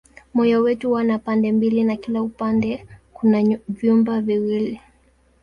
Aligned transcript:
Moyo 0.33 0.61
wetu 0.61 0.87
huwa 0.87 1.03
na 1.03 1.19
pande 1.19 1.51
mbili 1.51 1.83
na 1.83 1.95
kila 1.95 2.21
upande 2.21 2.85
kuna 3.13 3.57
vyumba 3.67 4.21
viwili. 4.21 4.81